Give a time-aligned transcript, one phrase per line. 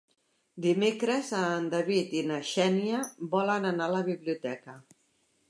[0.65, 3.03] Dimecres en David i na Xènia
[3.37, 4.77] volen anar a la biblioteca.